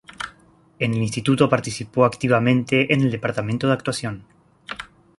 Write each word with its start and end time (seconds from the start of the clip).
En 0.79 0.95
el 0.95 0.97
instituto 1.03 1.47
participó 1.47 2.05
activamente 2.05 2.91
en 2.91 3.01
el 3.01 3.11
departamento 3.11 3.67
de 3.67 3.73
actuación. 3.73 4.25